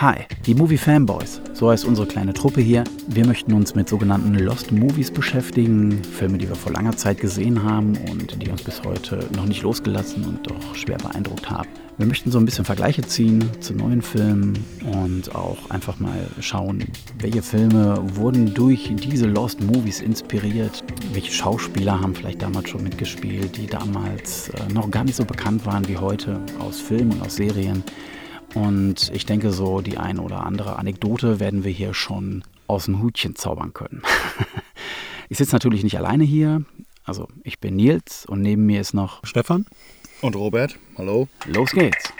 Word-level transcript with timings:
Hi, 0.00 0.26
die 0.44 0.56
Movie 0.56 0.76
Fanboys. 0.76 1.40
So 1.52 1.70
heißt 1.70 1.84
unsere 1.84 2.08
kleine 2.08 2.34
Truppe 2.34 2.60
hier. 2.60 2.82
Wir 3.06 3.24
möchten 3.24 3.52
uns 3.52 3.76
mit 3.76 3.88
sogenannten 3.88 4.34
Lost 4.34 4.72
Movies 4.72 5.08
beschäftigen. 5.12 6.02
Filme, 6.02 6.36
die 6.36 6.48
wir 6.48 6.56
vor 6.56 6.72
langer 6.72 6.96
Zeit 6.96 7.20
gesehen 7.20 7.62
haben 7.62 7.96
und 8.10 8.42
die 8.42 8.50
uns 8.50 8.62
bis 8.62 8.82
heute 8.82 9.20
noch 9.36 9.46
nicht 9.46 9.62
losgelassen 9.62 10.24
und 10.24 10.50
doch 10.50 10.74
schwer 10.74 10.98
beeindruckt 10.98 11.48
haben. 11.48 11.68
Wir 11.96 12.06
möchten 12.06 12.32
so 12.32 12.38
ein 12.38 12.44
bisschen 12.44 12.64
Vergleiche 12.64 13.02
ziehen 13.02 13.48
zu 13.60 13.72
neuen 13.72 14.02
Filmen 14.02 14.58
und 14.92 15.32
auch 15.32 15.70
einfach 15.70 16.00
mal 16.00 16.26
schauen, 16.40 16.84
welche 17.20 17.42
Filme 17.42 18.02
wurden 18.16 18.52
durch 18.52 18.92
diese 18.96 19.26
Lost 19.26 19.62
Movies 19.62 20.00
inspiriert. 20.00 20.82
Welche 21.12 21.30
Schauspieler 21.30 22.00
haben 22.00 22.16
vielleicht 22.16 22.42
damals 22.42 22.68
schon 22.68 22.82
mitgespielt, 22.82 23.56
die 23.56 23.68
damals 23.68 24.48
äh, 24.48 24.72
noch 24.72 24.90
gar 24.90 25.04
nicht 25.04 25.14
so 25.14 25.24
bekannt 25.24 25.64
waren 25.64 25.86
wie 25.86 25.96
heute 25.96 26.40
aus 26.58 26.80
Filmen 26.80 27.12
und 27.12 27.22
aus 27.22 27.36
Serien. 27.36 27.84
Und 28.54 29.10
ich 29.12 29.26
denke, 29.26 29.52
so 29.52 29.80
die 29.80 29.98
ein 29.98 30.18
oder 30.18 30.46
andere 30.46 30.76
Anekdote 30.76 31.40
werden 31.40 31.64
wir 31.64 31.72
hier 31.72 31.92
schon 31.92 32.44
aus 32.66 32.84
dem 32.86 33.02
Hutchen 33.02 33.36
zaubern 33.36 33.72
können. 33.72 34.02
ich 35.28 35.38
sitze 35.38 35.54
natürlich 35.54 35.82
nicht 35.82 35.98
alleine 35.98 36.24
hier. 36.24 36.64
Also 37.04 37.28
ich 37.42 37.58
bin 37.58 37.76
Nils 37.76 38.24
und 38.26 38.40
neben 38.40 38.64
mir 38.64 38.80
ist 38.80 38.94
noch 38.94 39.24
Stefan. 39.26 39.66
Und 40.22 40.36
Robert, 40.36 40.78
hallo. 40.96 41.28
Los 41.46 41.72
geht's. 41.72 42.12